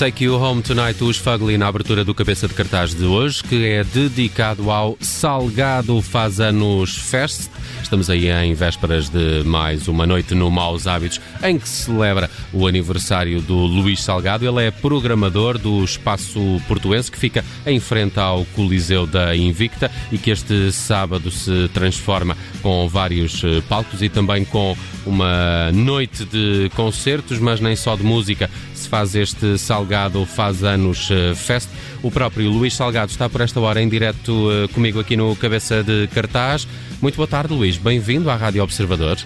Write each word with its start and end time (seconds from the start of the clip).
Take 0.00 0.24
You 0.24 0.40
Home 0.40 0.62
Tonight, 0.62 1.04
os 1.04 1.18
Fugly, 1.18 1.58
na 1.58 1.68
abertura 1.68 2.02
do 2.02 2.14
cabeça 2.14 2.48
de 2.48 2.54
cartaz 2.54 2.94
de 2.94 3.04
hoje, 3.04 3.44
que 3.44 3.66
é 3.66 3.84
dedicado 3.84 4.70
ao 4.70 4.96
Salgado 4.98 6.00
Faz 6.00 6.40
Anos 6.40 6.96
Fest. 6.96 7.50
Estamos 7.82 8.08
aí 8.08 8.30
em 8.30 8.54
vésperas 8.54 9.10
de 9.10 9.42
mais 9.44 9.88
uma 9.88 10.06
noite 10.06 10.34
no 10.34 10.50
Maus 10.50 10.86
Hábitos, 10.86 11.20
em 11.42 11.58
que 11.58 11.68
se 11.68 11.84
celebra 11.84 12.30
o 12.50 12.66
aniversário 12.66 13.42
do 13.42 13.54
Luís 13.54 14.02
Salgado. 14.02 14.46
Ele 14.46 14.68
é 14.68 14.70
programador 14.70 15.58
do 15.58 15.84
Espaço 15.84 16.40
Portuense, 16.66 17.12
que 17.12 17.18
fica 17.18 17.44
em 17.66 17.78
frente 17.78 18.18
ao 18.18 18.46
Coliseu 18.56 19.06
da 19.06 19.36
Invicta 19.36 19.90
e 20.10 20.16
que 20.16 20.30
este 20.30 20.72
sábado 20.72 21.30
se 21.30 21.68
transforma 21.74 22.38
com 22.62 22.88
vários 22.88 23.44
eh, 23.44 23.60
palcos 23.68 24.00
e 24.00 24.08
também 24.08 24.46
com 24.46 24.74
uma 25.04 25.70
noite 25.72 26.24
de 26.24 26.70
concertos, 26.74 27.38
mas 27.38 27.60
nem 27.60 27.76
só 27.76 27.96
de 27.96 28.02
música 28.02 28.48
se 28.74 28.88
faz 28.88 29.14
este 29.14 29.58
Salgado 29.58 29.89
Faz 30.26 30.62
Anos 30.62 31.08
eh, 31.10 31.34
Fest. 31.34 31.68
O 32.00 32.10
próprio 32.10 32.48
Luís 32.48 32.74
Salgado 32.74 33.10
está 33.10 33.28
por 33.28 33.40
esta 33.40 33.58
hora 33.58 33.82
em 33.82 33.88
direto 33.88 34.48
eh, 34.50 34.68
comigo 34.72 35.00
aqui 35.00 35.16
no 35.16 35.34
Cabeça 35.34 35.82
de 35.82 36.06
Cartaz. 36.14 36.66
Muito 37.02 37.16
boa 37.16 37.26
tarde, 37.26 37.52
Luís. 37.52 37.76
Bem-vindo 37.76 38.30
à 38.30 38.36
Rádio 38.36 38.62
Observador. 38.62 39.18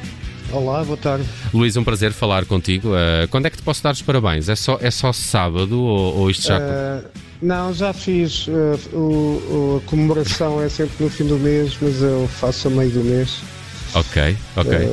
Olá, 0.50 0.82
boa 0.82 0.96
tarde. 0.96 1.24
Luís, 1.52 1.76
um 1.76 1.84
prazer 1.84 2.12
falar 2.12 2.46
contigo. 2.46 2.88
Uh, 2.88 3.28
quando 3.28 3.46
é 3.46 3.50
que 3.50 3.58
te 3.58 3.62
posso 3.62 3.82
dar 3.82 3.92
os 3.92 4.00
parabéns? 4.00 4.48
É 4.48 4.56
só, 4.56 4.78
é 4.80 4.90
só 4.90 5.12
sábado 5.12 5.82
ou, 5.82 6.16
ou 6.20 6.30
isto 6.30 6.46
já. 6.46 6.58
Uh, 6.58 7.04
não, 7.42 7.74
já 7.74 7.92
fiz. 7.92 8.46
Uh, 8.46 8.78
o, 8.96 9.82
a 9.84 9.90
comemoração 9.90 10.62
é 10.62 10.68
sempre 10.70 11.04
no 11.04 11.10
fim 11.10 11.26
do 11.26 11.38
mês, 11.38 11.76
mas 11.80 12.00
eu 12.00 12.26
faço 12.40 12.68
a 12.68 12.70
meio 12.70 12.90
do 12.90 13.04
mês. 13.04 13.42
Ok, 13.94 14.36
ok. 14.56 14.88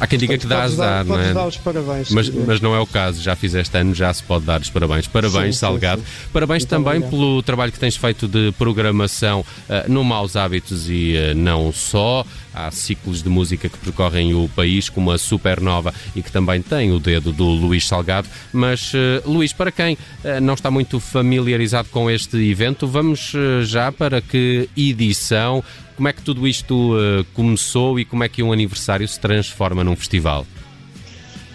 Há 0.00 0.06
quem 0.06 0.18
diga 0.18 0.36
que 0.36 0.46
dá 0.46 0.62
azar, 0.62 1.04
não 1.04 1.18
é? 1.18 1.32
dar 1.32 1.46
os 1.46 1.56
parabéns. 1.56 2.10
Mas, 2.10 2.28
mas 2.28 2.60
não 2.60 2.74
é 2.74 2.80
o 2.80 2.86
caso, 2.86 3.22
já 3.22 3.36
fizeste 3.36 3.76
ano, 3.76 3.94
já 3.94 4.12
se 4.12 4.22
pode 4.22 4.44
dar 4.44 4.60
os 4.60 4.70
parabéns. 4.70 5.06
Parabéns, 5.06 5.56
sim, 5.56 5.60
Salgado. 5.60 6.00
Sim, 6.00 6.06
sim. 6.06 6.28
Parabéns 6.32 6.62
Muito 6.62 6.70
também 6.70 6.98
obrigado. 6.98 7.10
pelo 7.10 7.42
trabalho 7.42 7.72
que 7.72 7.78
tens 7.78 7.96
feito 7.96 8.26
de 8.26 8.52
programação 8.58 9.40
uh, 9.40 9.90
no 9.90 10.02
Maus 10.04 10.36
Hábitos 10.36 10.88
e 10.88 11.14
uh, 11.16 11.34
não 11.36 11.72
só. 11.72 12.24
Há 12.56 12.70
ciclos 12.70 13.20
de 13.20 13.28
música 13.28 13.68
que 13.68 13.76
percorrem 13.78 14.32
o 14.32 14.48
país, 14.54 14.88
como 14.88 15.10
a 15.10 15.18
Supernova 15.18 15.92
e 16.14 16.22
que 16.22 16.30
também 16.30 16.62
tem 16.62 16.92
o 16.92 17.00
dedo 17.00 17.32
do 17.32 17.46
Luís 17.46 17.84
Salgado. 17.84 18.28
Mas, 18.52 18.94
uh, 18.94 19.28
Luís, 19.28 19.52
para 19.52 19.72
quem 19.72 19.98
não 20.40 20.54
está 20.54 20.70
muito 20.70 21.00
familiarizado 21.00 21.88
com 21.88 22.08
este 22.08 22.36
evento, 22.36 22.86
vamos 22.86 23.32
já 23.62 23.90
para 23.90 24.20
que 24.20 24.68
edição 24.76 25.64
como 25.96 26.08
é 26.08 26.12
que 26.12 26.22
tudo 26.22 26.46
isto 26.46 26.94
uh, 26.94 27.24
começou 27.34 27.98
e 27.98 28.04
como 28.04 28.24
é 28.24 28.28
que 28.28 28.42
um 28.42 28.52
aniversário 28.52 29.06
se 29.06 29.18
transforma 29.18 29.84
num 29.84 29.96
festival? 29.96 30.46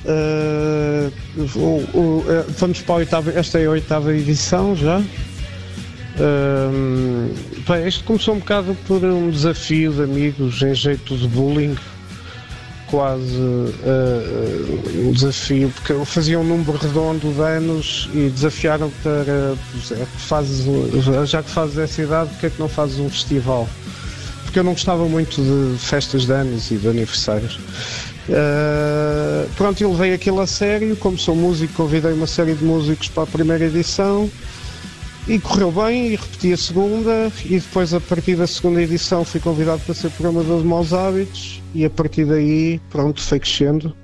Uh, 0.05 1.11
o, 1.55 1.97
o, 1.97 2.19
uh, 2.19 2.45
vamos 2.57 2.81
para 2.81 2.95
a 2.95 2.97
oitava, 2.99 3.31
esta 3.31 3.59
é 3.59 3.65
a 3.65 3.69
oitava 3.69 4.15
edição 4.15 4.75
já. 4.75 4.99
Uh, 6.17 7.33
bem, 7.67 7.87
isto 7.87 8.03
começou 8.05 8.35
um 8.35 8.39
bocado 8.39 8.75
por 8.87 9.03
um 9.03 9.29
desafio 9.29 9.91
de 9.93 10.03
amigos 10.03 10.61
em 10.61 10.73
jeito 10.73 11.17
de 11.17 11.27
bullying, 11.27 11.75
quase 12.87 13.37
um 14.97 15.11
desafio, 15.11 15.69
porque 15.75 15.93
eu 15.93 16.03
fazia 16.03 16.39
um 16.39 16.43
número 16.43 16.77
redondo 16.77 17.31
de 17.31 17.41
anos 17.41 18.09
e 18.13 18.29
desafiaram 18.29 18.91
para 19.03 19.55
fazes, 20.17 20.65
já 21.27 21.43
que 21.43 21.51
fazes 21.51 21.77
essa 21.77 22.01
idade, 22.01 22.31
porque 22.31 22.47
é 22.47 22.49
que 22.49 22.59
não 22.59 22.67
fazes 22.67 22.99
um 22.99 23.09
festival? 23.09 23.69
Porque 24.49 24.57
eu 24.57 24.63
não 24.63 24.71
gostava 24.71 25.07
muito 25.07 25.39
de 25.39 25.77
festas 25.77 26.25
de 26.25 26.31
anos 26.31 26.71
e 26.71 26.77
de 26.77 26.87
aniversários. 26.87 27.57
Uh, 28.27 29.47
pronto, 29.55 29.79
eu 29.79 29.91
levei 29.91 30.13
aquilo 30.15 30.41
a 30.41 30.47
sério, 30.47 30.95
como 30.97 31.19
sou 31.19 31.35
músico, 31.35 31.71
convidei 31.73 32.11
uma 32.13 32.25
série 32.25 32.55
de 32.55 32.63
músicos 32.65 33.09
para 33.09 33.23
a 33.23 33.27
primeira 33.27 33.65
edição 33.65 34.29
e 35.27 35.37
correu 35.37 35.71
bem 35.71 36.07
e 36.07 36.15
repeti 36.15 36.51
a 36.51 36.57
segunda 36.57 37.31
e 37.45 37.59
depois 37.59 37.93
a 37.93 37.99
partir 37.99 38.37
da 38.37 38.47
segunda 38.47 38.81
edição 38.81 39.23
fui 39.23 39.39
convidado 39.39 39.83
para 39.85 39.93
ser 39.93 40.09
programador 40.11 40.61
de 40.61 40.67
maus 40.67 40.93
hábitos 40.93 41.61
e 41.75 41.85
a 41.85 41.89
partir 41.89 42.25
daí 42.25 42.81
pronto 42.89 43.21
foi 43.21 43.39
crescendo 43.39 43.95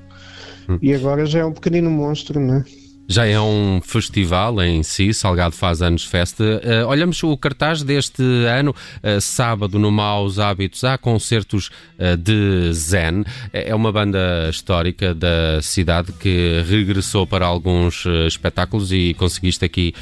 hum. 0.70 0.78
e 0.80 0.94
agora 0.94 1.26
já 1.26 1.40
é 1.40 1.46
um 1.46 1.54
pequenino 1.54 1.90
monstro, 1.90 2.40
não 2.40 2.58
é? 2.58 2.85
Já 3.08 3.28
é 3.28 3.40
um 3.40 3.80
festival 3.84 4.62
em 4.64 4.82
si, 4.82 5.14
Salgado 5.14 5.54
faz 5.54 5.82
anos 5.82 6.04
festa. 6.04 6.44
Uh, 6.44 6.88
olhamos 6.88 7.22
o 7.22 7.38
cartaz 7.38 7.84
deste 7.84 8.24
ano, 8.24 8.72
uh, 8.72 9.22
sábado 9.22 9.78
no 9.78 9.92
Maus 9.92 10.40
Hábitos, 10.40 10.84
há 10.84 10.98
concertos 10.98 11.70
uh, 12.00 12.18
de 12.18 12.74
Zen. 12.74 13.24
É 13.54 13.76
uma 13.76 13.92
banda 13.92 14.50
histórica 14.50 15.14
da 15.14 15.62
cidade 15.62 16.12
que 16.14 16.64
regressou 16.68 17.28
para 17.28 17.46
alguns 17.46 18.06
espetáculos 18.28 18.92
e 18.92 19.14
conseguiste 19.14 19.64
aqui 19.64 19.94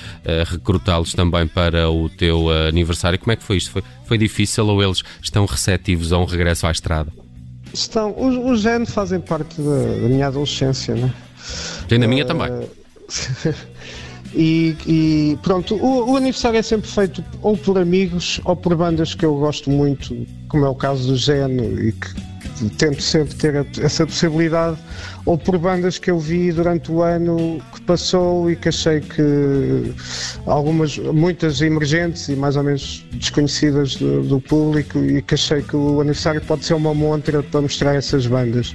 recrutá-los 0.48 1.14
também 1.14 1.46
para 1.46 1.90
o 1.90 2.10
teu 2.10 2.50
aniversário. 2.50 3.20
Como 3.20 3.32
é 3.32 3.36
que 3.36 3.44
foi 3.44 3.58
isto? 3.58 3.72
Foi, 3.72 3.84
foi 4.06 4.18
difícil 4.18 4.66
ou 4.66 4.82
eles 4.82 5.04
estão 5.22 5.46
receptivos 5.46 6.14
a 6.14 6.18
um 6.18 6.26
regresso 6.26 6.66
à 6.68 6.72
estrada? 6.72 7.12
Estão. 7.74 8.14
Os, 8.18 8.36
os 8.36 8.62
Zen 8.62 8.86
fazem 8.86 9.20
parte 9.20 9.62
da, 9.62 10.02
da 10.02 10.08
minha 10.08 10.28
adolescência, 10.28 10.96
não 10.96 11.08
é? 11.08 11.14
Tem 11.88 12.00
na 12.00 12.08
minha 12.08 12.26
também. 12.26 12.50
e, 14.34 14.76
e, 14.88 15.40
pronto, 15.42 15.76
o, 15.76 16.12
o, 16.12 16.18
aniversário 16.18 16.58
é 16.58 16.62
sempre 16.62 16.90
feito 16.90 17.24
ou 17.42 17.58
por 17.58 17.78
amigos 17.78 18.40
ou 18.46 18.56
por 18.56 18.76
bandas 18.76 19.14
que 19.14 19.26
eu 19.26 19.36
gosto 19.36 19.70
muito, 19.70 20.26
como 20.48 20.66
é 20.66 20.70
o 20.70 20.76
caso 20.76 21.08
do 21.08 21.16
Geno, 21.16 21.64
e 21.82 21.92
que 21.92 22.33
tento 22.78 23.02
sempre 23.02 23.36
ter 23.36 23.66
essa 23.82 24.06
possibilidade, 24.06 24.78
ou 25.26 25.38
por 25.38 25.58
bandas 25.58 25.98
que 25.98 26.12
eu 26.12 26.20
vi 26.20 26.52
durante 26.52 26.92
o 26.92 27.02
ano 27.02 27.62
que 27.74 27.82
passou 27.82 28.50
e 28.50 28.56
que 28.56 28.70
achei 28.70 29.00
que 29.00 29.94
algumas, 30.46 30.98
muitas 30.98 31.62
emergentes 31.62 32.28
e 32.30 32.36
mais 32.36 32.56
ou 32.56 32.64
menos 32.64 33.06
desconhecidas 33.14 33.96
do, 33.96 34.24
do 34.24 34.40
público 34.40 35.00
e 35.00 35.22
que 35.22 35.34
achei 35.34 35.62
que 35.62 35.76
o 35.76 36.02
aniversário 36.02 36.42
pode 36.42 36.66
ser 36.66 36.74
uma 36.74 36.94
montra 36.94 37.42
para 37.42 37.62
mostrar 37.62 37.96
essas 37.96 38.28
bandas. 38.28 38.74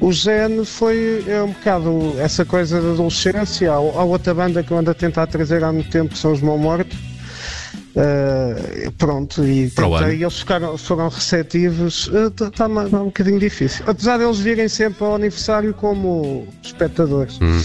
O 0.00 0.12
Zen 0.12 0.64
foi 0.64 1.24
é 1.28 1.42
um 1.42 1.52
bocado 1.52 2.14
essa 2.18 2.44
coisa 2.44 2.80
da 2.80 2.90
adolescência, 2.90 3.70
há, 3.70 3.74
há 3.74 4.04
outra 4.04 4.34
banda 4.34 4.62
que 4.62 4.70
eu 4.70 4.78
ando 4.78 4.90
a 4.90 4.94
tentar 4.94 5.26
trazer 5.26 5.62
há 5.62 5.72
muito 5.72 5.90
tempo 5.90 6.12
que 6.12 6.18
são 6.18 6.32
os 6.32 6.40
Mão 6.40 6.58
Morto 6.58 6.96
Uh, 7.94 8.90
pronto, 8.98 9.44
e 9.44 9.70
tentei, 9.70 10.22
eles 10.22 10.40
ficaram, 10.40 10.76
foram 10.76 11.08
receptivos. 11.08 12.10
Está 12.12 12.46
uh, 12.46 12.50
tá, 12.50 12.68
tá 12.88 13.00
um 13.00 13.04
bocadinho 13.04 13.38
difícil. 13.38 13.84
Apesar 13.86 14.18
de 14.18 14.24
eles 14.24 14.40
virem 14.40 14.68
sempre 14.68 15.04
ao 15.04 15.14
aniversário 15.14 15.72
como 15.74 16.46
espectadores. 16.62 17.38
Hum. 17.40 17.60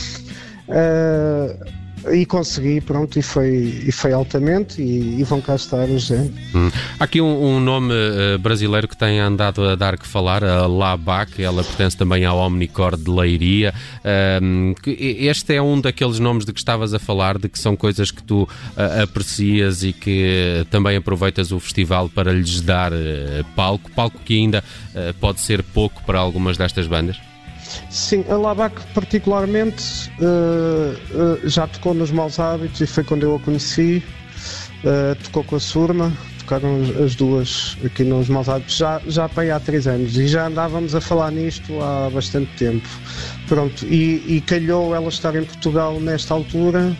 Uh, 0.67 1.78
e 2.13 2.25
consegui, 2.25 2.81
pronto, 2.81 3.17
e 3.17 3.21
foi, 3.21 3.83
e 3.85 3.91
foi 3.91 4.13
altamente 4.13 4.81
e, 4.81 5.19
e 5.19 5.23
vão 5.23 5.41
cá 5.41 5.55
estar 5.55 5.87
os. 5.89 6.09
Hum. 6.11 6.71
Há 6.99 7.03
aqui 7.03 7.21
um, 7.21 7.55
um 7.55 7.59
nome 7.59 7.93
uh, 7.93 8.37
brasileiro 8.39 8.87
que 8.87 8.97
tem 8.97 9.19
andado 9.19 9.63
a 9.63 9.75
dar 9.75 9.97
que 9.97 10.07
falar, 10.07 10.43
a 10.43 10.67
Labac, 10.67 11.41
ela 11.41 11.63
pertence 11.63 11.97
também 11.97 12.25
ao 12.25 12.37
Omnicore 12.37 12.97
de 12.97 13.09
Leiria. 13.09 13.73
Um, 14.41 14.73
este 14.85 15.55
é 15.55 15.61
um 15.61 15.79
daqueles 15.79 16.19
nomes 16.19 16.45
de 16.45 16.53
que 16.53 16.59
estavas 16.59 16.93
a 16.93 16.99
falar, 16.99 17.37
de 17.37 17.49
que 17.49 17.59
são 17.59 17.75
coisas 17.75 18.11
que 18.11 18.23
tu 18.23 18.43
uh, 18.43 19.03
aprecias 19.03 19.83
e 19.83 19.93
que 19.93 20.65
também 20.69 20.97
aproveitas 20.97 21.51
o 21.51 21.59
festival 21.59 22.09
para 22.09 22.31
lhes 22.31 22.61
dar 22.61 22.91
uh, 22.91 22.95
palco, 23.55 23.89
palco 23.91 24.19
que 24.25 24.37
ainda 24.37 24.63
pode 25.19 25.39
ser 25.39 25.63
pouco 25.63 26.03
para 26.03 26.19
algumas 26.19 26.57
destas 26.57 26.85
bandas? 26.87 27.17
Sim, 27.89 28.23
a 28.29 28.35
Labac 28.35 28.75
particularmente 28.93 30.11
uh, 30.19 31.43
uh, 31.43 31.49
já 31.49 31.67
tocou 31.67 31.93
nos 31.93 32.11
Maus 32.11 32.39
Hábitos 32.39 32.81
e 32.81 32.87
foi 32.87 33.03
quando 33.03 33.23
eu 33.23 33.35
a 33.35 33.39
conheci. 33.39 34.03
Uh, 34.83 35.15
tocou 35.23 35.43
com 35.43 35.55
a 35.57 35.59
Surma, 35.59 36.13
tocaram 36.39 36.81
as 37.03 37.13
duas 37.15 37.77
aqui 37.83 38.03
nos 38.03 38.29
Maus 38.29 38.47
Hábitos 38.47 38.77
já, 38.77 39.01
já 39.07 39.27
para 39.27 39.55
há 39.55 39.59
três 39.59 39.87
anos 39.87 40.17
e 40.17 40.27
já 40.27 40.47
andávamos 40.47 40.95
a 40.95 41.01
falar 41.01 41.31
nisto 41.31 41.81
há 41.81 42.09
bastante 42.09 42.49
tempo. 42.57 42.87
Pronto, 43.47 43.85
e, 43.85 44.23
e 44.27 44.41
calhou 44.41 44.95
ela 44.95 45.09
estar 45.09 45.35
em 45.35 45.43
Portugal 45.43 45.99
nesta 45.99 46.33
altura 46.33 46.95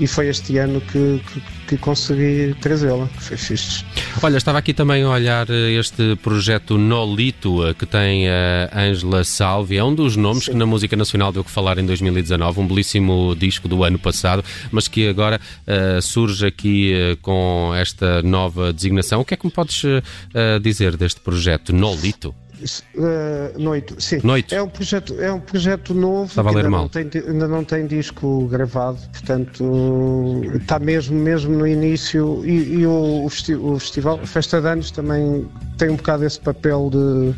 e 0.00 0.06
foi 0.06 0.28
este 0.28 0.58
ano 0.58 0.80
que, 0.80 1.22
que, 1.32 1.42
que 1.68 1.76
consegui 1.76 2.54
trazê-la, 2.60 3.06
que 3.06 3.22
foi 3.22 3.36
fixe. 3.36 3.84
Olha, 4.22 4.36
estava 4.36 4.58
aqui 4.58 4.74
também 4.74 5.02
a 5.02 5.08
olhar 5.08 5.48
eh, 5.48 5.72
este 5.72 6.14
projeto 6.16 6.76
Nolito, 6.76 7.66
eh, 7.66 7.72
que 7.72 7.86
tem 7.86 8.28
a 8.28 8.68
Ângela 8.74 9.24
Salvi, 9.24 9.78
é 9.78 9.84
um 9.84 9.94
dos 9.94 10.14
nomes 10.14 10.44
Sim. 10.44 10.52
que 10.52 10.56
na 10.58 10.66
música 10.66 10.94
nacional 10.94 11.32
deu 11.32 11.42
que 11.42 11.50
falar 11.50 11.78
em 11.78 11.86
2019, 11.86 12.60
um 12.60 12.66
belíssimo 12.66 13.34
disco 13.34 13.66
do 13.66 13.82
ano 13.82 13.98
passado, 13.98 14.44
mas 14.70 14.88
que 14.88 15.08
agora 15.08 15.40
uh, 15.66 16.02
surge 16.02 16.46
aqui 16.46 16.92
uh, 16.92 17.16
com 17.18 17.72
esta 17.74 18.20
nova 18.22 18.72
designação. 18.72 19.20
O 19.20 19.24
que 19.24 19.32
é 19.32 19.36
que 19.38 19.46
me 19.46 19.52
podes 19.52 19.84
uh, 19.84 20.60
dizer 20.60 20.98
deste 20.98 21.20
projeto 21.20 21.72
Nolito? 21.72 22.34
Uh, 22.94 23.58
noite, 23.58 23.94
sim. 23.98 24.20
É 24.50 24.62
um 24.62 24.68
projeto, 24.68 25.20
é 25.20 25.32
um 25.32 25.40
projeto 25.40 25.94
novo. 25.94 26.26
Estava 26.26 26.50
a 26.50 26.52
ler 26.52 26.58
ainda 26.58 26.70
mal. 26.70 26.82
Não 26.82 26.88
tem, 26.88 27.10
ainda 27.26 27.48
não 27.48 27.64
tem 27.64 27.86
disco 27.86 28.46
gravado, 28.48 28.98
portanto 29.12 30.42
está 30.54 30.78
mesmo, 30.78 31.18
mesmo 31.18 31.56
no 31.56 31.66
início. 31.66 32.44
E, 32.44 32.80
e 32.80 32.86
o, 32.86 33.24
o, 33.24 33.78
festival, 33.78 34.20
a 34.22 34.26
Festa 34.26 34.60
de 34.60 34.68
Anos, 34.68 34.90
também 34.90 35.48
tem 35.78 35.90
um 35.90 35.96
bocado 35.96 36.24
esse 36.24 36.40
papel 36.40 36.90
de 36.90 37.34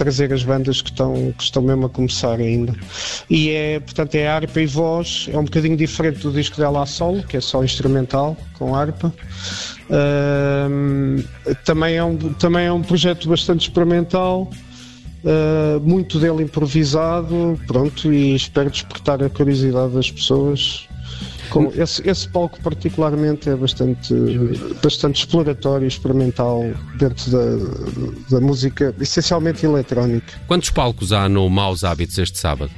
trazer 0.00 0.32
as 0.32 0.42
bandas 0.42 0.80
que 0.80 0.88
estão, 0.88 1.30
que 1.36 1.42
estão 1.42 1.62
mesmo 1.62 1.84
a 1.84 1.88
começar 1.90 2.40
ainda. 2.40 2.74
E 3.28 3.50
é, 3.50 3.80
portanto, 3.80 4.14
é 4.14 4.26
harpa 4.26 4.58
e 4.58 4.64
voz, 4.64 5.28
é 5.30 5.38
um 5.38 5.44
bocadinho 5.44 5.76
diferente 5.76 6.20
do 6.20 6.32
disco 6.32 6.56
dela 6.56 6.82
a 6.82 6.86
solo, 6.86 7.22
que 7.22 7.36
é 7.36 7.40
só 7.40 7.62
instrumental, 7.62 8.34
com 8.58 8.74
harpa. 8.74 9.12
Uh, 9.90 11.22
também, 11.66 11.96
é 11.96 12.02
um, 12.02 12.16
também 12.16 12.64
é 12.64 12.72
um 12.72 12.80
projeto 12.80 13.28
bastante 13.28 13.68
experimental, 13.68 14.50
uh, 15.22 15.78
muito 15.82 16.18
dele 16.18 16.44
improvisado, 16.44 17.60
pronto, 17.66 18.10
e 18.10 18.34
espero 18.34 18.70
despertar 18.70 19.22
a 19.22 19.28
curiosidade 19.28 19.92
das 19.92 20.10
pessoas. 20.10 20.88
Com 21.50 21.72
esse, 21.74 22.08
esse 22.08 22.28
palco 22.28 22.60
particularmente 22.62 23.50
é 23.50 23.56
bastante, 23.56 24.14
bastante 24.82 25.20
exploratório 25.20 25.84
e 25.84 25.88
experimental 25.88 26.62
dentro 26.96 27.30
da, 27.30 28.38
da 28.38 28.40
música, 28.40 28.94
essencialmente 29.00 29.66
eletrónica. 29.66 30.32
Quantos 30.46 30.70
palcos 30.70 31.12
há 31.12 31.28
no 31.28 31.48
Maus 31.50 31.82
Hábitos 31.82 32.16
este 32.18 32.38
sábado? 32.38 32.70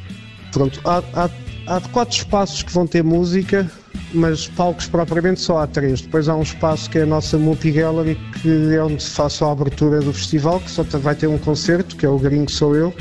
Pronto, 0.52 0.80
há, 0.84 1.02
há, 1.14 1.30
há 1.66 1.80
quatro 1.80 2.16
espaços 2.16 2.62
que 2.62 2.72
vão 2.72 2.86
ter 2.86 3.04
música, 3.04 3.70
mas 4.14 4.48
palcos 4.48 4.86
propriamente 4.86 5.40
só 5.40 5.58
há 5.58 5.66
três. 5.66 6.00
Depois 6.00 6.28
há 6.28 6.34
um 6.34 6.42
espaço 6.42 6.88
que 6.88 6.98
é 6.98 7.02
a 7.02 7.06
nossa 7.06 7.36
multi-gallery, 7.38 8.18
que 8.40 8.74
é 8.74 8.82
onde 8.82 9.04
faço 9.04 9.44
a 9.44 9.52
abertura 9.52 10.00
do 10.00 10.12
festival, 10.12 10.60
que 10.60 10.70
só 10.70 10.82
vai 10.82 11.14
ter 11.14 11.26
um 11.26 11.38
concerto, 11.38 11.96
que 11.96 12.06
é 12.06 12.08
o 12.08 12.18
Gringo 12.18 12.50
Sou 12.50 12.74
Eu, 12.74 12.94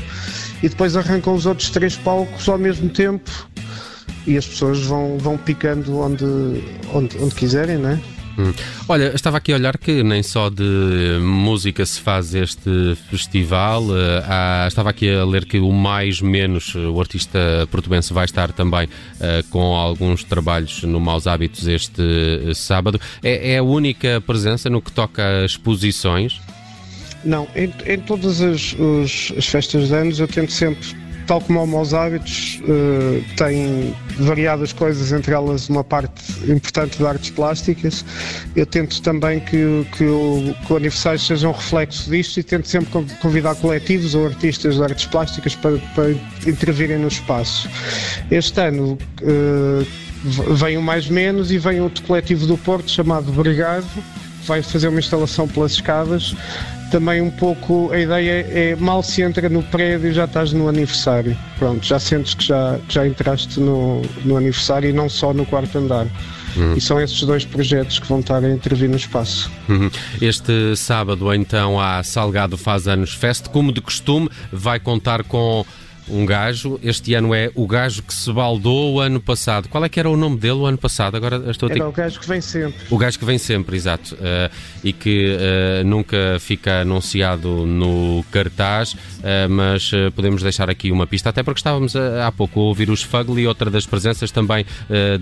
e 0.62 0.68
depois 0.68 0.96
arrancam 0.96 1.34
os 1.34 1.46
outros 1.46 1.70
três 1.70 1.96
palcos 1.96 2.48
ao 2.48 2.58
mesmo 2.58 2.88
tempo 2.88 3.30
e 4.26 4.36
as 4.36 4.46
pessoas 4.46 4.82
vão, 4.82 5.18
vão 5.18 5.36
picando 5.36 5.98
onde, 5.98 6.24
onde, 6.92 7.18
onde 7.18 7.34
quiserem, 7.34 7.78
não 7.78 7.90
é? 7.90 8.00
Hum. 8.38 8.52
Olha, 8.88 9.14
estava 9.14 9.36
aqui 9.36 9.52
a 9.52 9.56
olhar 9.56 9.76
que 9.76 10.02
nem 10.02 10.22
só 10.22 10.48
de 10.48 11.18
música 11.20 11.84
se 11.84 12.00
faz 12.00 12.34
este 12.34 12.96
festival. 13.10 13.84
Há, 14.24 14.64
estava 14.66 14.90
aqui 14.90 15.10
a 15.10 15.24
ler 15.24 15.44
que 15.44 15.58
o 15.58 15.70
Mais 15.70 16.20
Menos, 16.20 16.74
o 16.74 16.98
artista 16.98 17.38
português, 17.70 18.08
vai 18.08 18.24
estar 18.24 18.52
também 18.52 18.86
uh, 18.86 19.46
com 19.50 19.74
alguns 19.74 20.24
trabalhos 20.24 20.82
no 20.82 20.98
Maus 20.98 21.26
Hábitos 21.26 21.66
este 21.66 22.00
uh, 22.00 22.54
sábado. 22.54 23.00
É, 23.22 23.52
é, 23.54 23.58
a 23.58 23.62
única 23.62 24.22
presença 24.26 24.70
no 24.70 24.80
que 24.80 24.92
toca 24.92 25.22
a 25.22 25.44
exposições? 25.44 26.40
Não, 27.24 27.46
em, 27.54 27.72
em 27.86 27.98
todas 28.00 28.40
as, 28.40 28.72
os, 28.72 29.32
as 29.36 29.46
festas 29.46 29.88
de 29.88 29.94
anos 29.94 30.18
eu 30.18 30.26
tento 30.26 30.52
sempre 30.52 31.01
tal 31.26 31.40
como 31.40 31.62
o 31.62 31.66
Maus 31.66 31.94
Hábitos, 31.94 32.60
uh, 32.62 33.24
tem 33.36 33.94
variadas 34.18 34.72
coisas, 34.72 35.12
entre 35.12 35.32
elas 35.34 35.68
uma 35.68 35.84
parte 35.84 36.22
importante 36.50 36.98
de 36.98 37.06
artes 37.06 37.30
plásticas. 37.30 38.04
Eu 38.54 38.66
tento 38.66 39.00
também 39.02 39.40
que, 39.40 39.86
que, 39.96 40.04
o, 40.04 40.54
que 40.66 40.72
o 40.72 40.76
aniversário 40.76 41.18
seja 41.18 41.48
um 41.48 41.52
reflexo 41.52 42.10
disto 42.10 42.38
e 42.38 42.42
tento 42.42 42.68
sempre 42.68 43.04
convidar 43.20 43.54
coletivos 43.56 44.14
ou 44.14 44.26
artistas 44.26 44.76
de 44.76 44.82
artes 44.82 45.06
plásticas 45.06 45.54
para, 45.54 45.78
para 45.94 46.10
intervirem 46.46 46.98
no 46.98 47.08
espaço. 47.08 47.68
Este 48.30 48.60
ano 48.60 48.98
uh, 49.22 50.54
vem 50.54 50.76
o 50.76 50.82
Mais 50.82 51.08
Menos 51.08 51.50
e 51.50 51.58
vem 51.58 51.80
outro 51.80 52.04
coletivo 52.04 52.46
do 52.46 52.56
Porto 52.58 52.90
chamado 52.90 53.32
Brigado, 53.32 53.86
vai 54.46 54.62
fazer 54.62 54.88
uma 54.88 54.98
instalação 54.98 55.46
pelas 55.48 55.72
escadas 55.72 56.34
também 56.92 57.22
um 57.22 57.30
pouco 57.30 57.90
a 57.90 57.98
ideia 57.98 58.46
é 58.50 58.76
mal 58.76 59.02
se 59.02 59.22
entra 59.22 59.48
no 59.48 59.62
prédio 59.62 60.12
já 60.12 60.26
estás 60.26 60.52
no 60.52 60.68
aniversário. 60.68 61.34
Pronto, 61.58 61.84
já 61.84 61.98
sentes 61.98 62.34
que 62.34 62.44
já, 62.44 62.78
que 62.86 62.94
já 62.94 63.06
entraste 63.06 63.58
no, 63.58 64.02
no 64.26 64.36
aniversário 64.36 64.90
e 64.90 64.92
não 64.92 65.08
só 65.08 65.32
no 65.32 65.46
quarto 65.46 65.78
andar. 65.78 66.06
Uhum. 66.54 66.74
E 66.76 66.80
são 66.82 67.00
esses 67.00 67.22
dois 67.22 67.46
projetos 67.46 67.98
que 67.98 68.06
vão 68.06 68.20
estar 68.20 68.44
a 68.44 68.50
intervir 68.50 68.90
no 68.90 68.96
espaço. 68.96 69.50
Uhum. 69.70 69.90
Este 70.20 70.76
sábado, 70.76 71.32
então, 71.32 71.80
a 71.80 72.02
Salgado 72.02 72.58
Faz 72.58 72.86
Anos 72.86 73.14
Fest. 73.14 73.48
Como 73.48 73.72
de 73.72 73.80
costume, 73.80 74.28
vai 74.52 74.78
contar 74.78 75.24
com 75.24 75.64
um 76.08 76.26
gajo, 76.26 76.78
este 76.82 77.14
ano 77.14 77.34
é 77.34 77.50
o 77.54 77.66
gajo 77.66 78.02
que 78.02 78.12
se 78.12 78.32
baldou 78.32 78.94
o 78.94 79.00
ano 79.00 79.20
passado. 79.20 79.68
Qual 79.68 79.84
é 79.84 79.88
que 79.88 79.98
era 80.00 80.08
o 80.10 80.16
nome 80.16 80.36
dele 80.36 80.54
o 80.54 80.66
ano 80.66 80.78
passado? 80.78 81.16
Agora 81.16 81.50
estou 81.50 81.68
a 81.68 81.70
ter... 81.70 81.78
Era 81.78 81.88
o 81.88 81.92
gajo 81.92 82.20
que 82.20 82.28
vem 82.28 82.40
sempre. 82.40 82.80
O 82.90 82.98
gajo 82.98 83.18
que 83.18 83.24
vem 83.24 83.38
sempre, 83.38 83.76
exato. 83.76 84.14
Uh, 84.14 84.52
e 84.82 84.92
que 84.92 85.36
uh, 85.36 85.86
nunca 85.86 86.38
fica 86.40 86.80
anunciado 86.80 87.66
no 87.66 88.24
cartaz, 88.30 88.92
uh, 88.92 89.48
mas 89.48 89.90
podemos 90.14 90.42
deixar 90.42 90.68
aqui 90.68 90.90
uma 90.90 91.06
pista, 91.06 91.30
até 91.30 91.42
porque 91.42 91.58
estávamos 91.58 91.94
há 91.94 92.30
pouco 92.32 92.60
a 92.60 92.62
ouvir 92.64 92.90
os 92.90 93.02
Fugly, 93.02 93.46
outra 93.46 93.70
das 93.70 93.86
presenças 93.86 94.30
também 94.30 94.64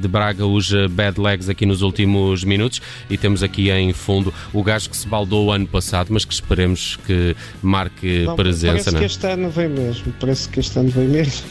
de 0.01 0.09
Braga, 0.09 0.47
os 0.47 0.73
Bad 0.91 1.21
Legs 1.21 1.49
aqui 1.49 1.67
nos 1.67 1.83
últimos 1.83 2.45
minutos, 2.45 2.81
e 3.09 3.17
temos 3.17 3.43
aqui 3.43 3.71
em 3.71 3.93
fundo 3.93 4.33
o 4.53 4.63
gajo 4.63 4.89
que 4.91 4.97
se 4.97 5.07
baldou 5.07 5.47
o 5.47 5.53
ano 5.53 5.67
passado, 5.67 6.09
mas 6.11 6.25
que 6.25 6.33
esperemos 6.33 6.97
que 7.07 7.37
marque 7.63 8.25
não, 8.25 8.37
presença. 8.37 8.91
Parece 8.91 8.93
não? 8.93 8.99
que 8.99 9.07
este 9.07 9.27
ano 9.27 9.51
vem 9.51 9.69
mesmo, 9.69 10.13
parece 10.19 10.49
que 10.49 10.61
este 10.61 10.70
ano 10.79 10.91
vem 10.91 11.09
mesmo. 11.09 11.47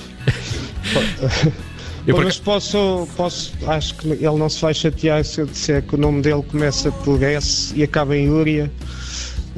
Eu 2.07 2.17
Mas 2.17 2.39
posso, 2.39 3.07
posso, 3.15 3.53
acho 3.67 3.95
que 3.95 4.07
ele 4.07 4.37
não 4.37 4.49
se 4.49 4.59
vai 4.61 4.73
chatear 4.73 5.23
se 5.23 5.41
eu 5.41 5.45
disser 5.45 5.83
que 5.83 5.93
o 5.93 5.97
nome 5.97 6.23
dele 6.23 6.41
começa 6.41 6.91
por 6.91 7.21
S 7.21 7.71
e 7.75 7.83
acaba 7.83 8.17
em 8.17 8.29
Uria. 8.29 8.71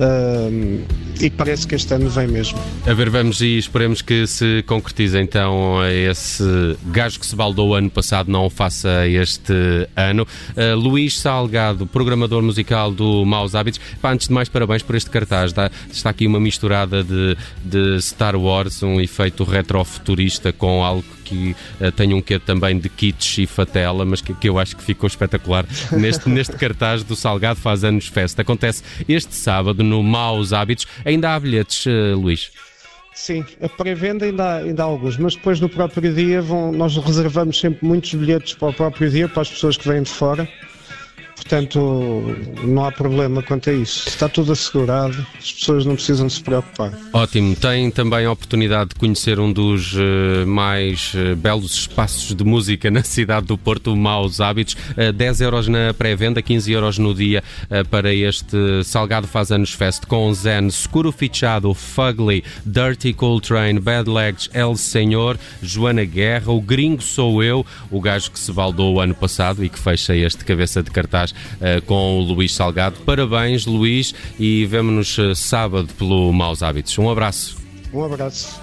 Uh, 0.02 0.84
e 1.22 1.30
parece 1.30 1.68
que 1.68 1.76
este 1.76 1.94
ano 1.94 2.10
vem 2.10 2.28
mesmo. 2.28 2.58
A 2.88 2.94
ver, 2.94 3.12
vamos 3.12 3.40
e 3.42 3.60
esperemos 3.60 4.02
que 4.02 4.26
se 4.26 4.64
concretize 4.66 5.20
então 5.20 5.78
esse 5.88 6.44
gajo 6.88 7.20
que 7.20 7.26
se 7.26 7.36
baldou 7.36 7.76
ano 7.76 7.92
passado, 7.92 8.32
não 8.32 8.46
o 8.46 8.50
faça 8.50 9.08
este 9.08 9.54
ano. 9.96 10.26
Uh, 10.58 10.76
Luís 10.76 11.20
Salgado, 11.20 11.86
programador 11.86 12.42
musical 12.42 12.92
do 12.92 13.24
Maus 13.26 13.54
Hábitos. 13.54 13.80
Pá, 14.02 14.12
antes 14.12 14.28
de 14.28 14.34
mais, 14.34 14.50
parabéns 14.50 14.82
por 14.82 14.96
este 14.96 15.12
cartaz. 15.12 15.52
Está, 15.52 15.70
está 15.92 16.10
aqui 16.10 16.26
uma 16.26 16.40
misturada 16.40 17.04
de, 17.04 17.38
de 17.64 17.98
Star 18.02 18.36
Wars, 18.36 18.82
um 18.82 19.00
efeito 19.00 19.44
retrofuturista 19.44 20.52
com 20.52 20.84
algo 20.84 21.04
que 21.32 21.56
uh, 21.80 21.92
tem 21.94 22.14
um 22.14 22.22
quê 22.22 22.38
também 22.38 22.78
de 22.78 22.90
kits 22.90 23.38
e 23.38 23.46
fatela, 23.46 24.04
mas 24.04 24.20
que, 24.20 24.34
que, 24.34 24.50
eu 24.50 24.60
acho 24.60 24.76
que 24.76 24.84
ficou 24.84 25.08
espetacular 25.08 25.66
neste, 25.98 26.28
neste 26.28 26.58
cartaz 26.58 27.04
do 27.04 27.16
Salgado 27.16 27.58
Faz 27.58 27.86
Anos 27.86 28.08
Festa. 28.08 28.42
Acontece 28.42 28.84
este 29.08 29.34
sábado 29.34 29.82
no 29.82 30.04
Maus 30.04 30.52
Hábitos. 30.52 30.86
Ainda 31.06 31.34
há 31.34 31.40
bilhetes, 31.40 31.86
uh, 31.86 32.20
Luís? 32.20 32.52
Sim, 33.14 33.46
a 33.62 33.70
pré-venda 33.70 34.26
ainda, 34.26 34.58
ainda 34.58 34.84
há 34.84 34.86
alguns, 34.86 35.18
mas 35.18 35.36
depois 35.36 35.60
no 35.60 35.70
próprio 35.70 36.14
dia 36.14 36.42
vão, 36.42 36.72
nós 36.72 36.98
reservamos 36.98 37.60
sempre 37.60 37.86
muitos 37.86 38.14
bilhetes 38.14 38.54
para 38.54 38.70
o 38.70 38.74
próprio 38.74 39.10
dia, 39.10 39.28
para 39.30 39.42
as 39.42 39.50
pessoas 39.50 39.78
que 39.78 39.88
vêm 39.88 40.02
de 40.02 40.10
fora. 40.10 40.48
Portanto, 41.42 42.24
não 42.64 42.86
há 42.86 42.92
problema 42.92 43.42
quanto 43.42 43.70
a 43.70 43.74
isso. 43.74 44.08
Está 44.08 44.30
tudo 44.30 44.52
assegurado, 44.52 45.26
as 45.38 45.52
pessoas 45.52 45.86
não 45.86 45.96
precisam 45.96 46.30
se 46.30 46.42
preocupar. 46.42 46.94
Ótimo. 47.12 47.56
Tem 47.56 47.90
também 47.90 48.26
a 48.26 48.32
oportunidade 48.32 48.92
de 48.92 48.96
conhecer 48.96 49.40
um 49.40 49.52
dos 49.52 49.94
uh, 49.94 50.46
mais 50.46 51.14
uh, 51.14 51.36
belos 51.36 51.74
espaços 51.74 52.34
de 52.36 52.44
música 52.44 52.92
na 52.92 53.04
cidade 53.04 53.48
do 53.48 53.58
Porto, 53.58 53.96
Maus 53.96 54.40
Hábitos. 54.40 54.76
Uh, 54.92 55.12
10 55.12 55.42
euros 55.42 55.68
na 55.68 55.94
pré-venda, 55.94 56.42
15 56.42 56.72
euros 56.72 56.98
no 56.98 57.14
dia 57.14 57.44
para 57.90 58.14
este 58.14 58.84
Salgado 58.84 59.28
Faz 59.28 59.52
Anos 59.52 59.74
Fest 59.74 60.06
com 60.06 60.32
Zen, 60.34 60.70
Seguro 60.70 61.12
Fichado, 61.12 61.74
Fugly, 61.74 62.44
Dirty 62.66 63.14
Cool 63.14 63.42
Train, 63.42 63.80
Bad 63.80 64.10
Legs, 64.10 64.50
El 64.54 64.76
Senhor, 64.76 65.38
Joana 65.62 66.06
Guerra, 66.06 66.52
O 66.52 66.62
Gringo 66.62 67.02
Sou 67.02 67.44
Eu, 67.44 67.66
o 67.90 68.00
gajo 68.00 68.32
que 68.32 68.40
se 68.40 68.52
baldou 68.52 68.96
o 68.96 69.00
ano 69.00 69.16
passado 69.16 69.64
e 69.64 69.70
que 69.70 69.80
fecha 69.80 70.16
este 70.16 70.46
cabeça 70.46 70.84
de 70.84 70.92
cartaz 70.92 71.31
uh, 71.32 71.82
com 71.86 72.20
o 72.20 72.22
Luís 72.22 72.54
Salgado. 72.54 72.98
Parabéns, 73.06 73.66
Luís, 73.66 74.14
e 74.40 74.66
vemo-nos 74.66 75.18
uh, 75.18 75.36
sábado 75.36 75.90
pelo 75.98 76.32
Maus 76.32 76.64
Hábitos. 76.64 76.98
Um 76.98 77.10
abraço. 77.10 77.58
Um 77.94 78.04
abraço. 78.04 78.60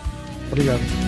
Obrigado. 0.50 1.08